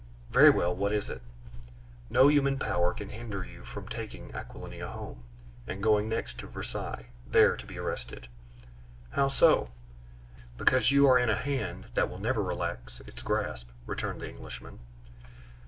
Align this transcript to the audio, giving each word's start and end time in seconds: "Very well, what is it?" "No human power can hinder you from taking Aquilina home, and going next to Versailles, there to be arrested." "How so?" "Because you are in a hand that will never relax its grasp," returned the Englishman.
"Very 0.31 0.49
well, 0.49 0.75
what 0.75 0.91
is 0.93 1.11
it?" 1.11 1.21
"No 2.09 2.27
human 2.27 2.57
power 2.57 2.91
can 2.91 3.09
hinder 3.09 3.45
you 3.45 3.63
from 3.63 3.87
taking 3.87 4.33
Aquilina 4.33 4.87
home, 4.89 5.21
and 5.67 5.83
going 5.83 6.09
next 6.09 6.39
to 6.39 6.47
Versailles, 6.47 7.05
there 7.27 7.55
to 7.55 7.67
be 7.67 7.77
arrested." 7.77 8.27
"How 9.11 9.27
so?" 9.27 9.69
"Because 10.57 10.89
you 10.89 11.05
are 11.05 11.19
in 11.19 11.29
a 11.29 11.35
hand 11.35 11.85
that 11.93 12.09
will 12.09 12.17
never 12.17 12.41
relax 12.41 13.01
its 13.01 13.21
grasp," 13.21 13.69
returned 13.85 14.21
the 14.21 14.29
Englishman. 14.29 14.79